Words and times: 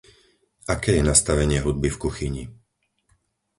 Aké 0.73 0.91
je 0.97 1.05
nastavenie 1.09 1.59
hudby 1.65 1.89
v 1.93 2.01
kuchyni? 2.09 2.43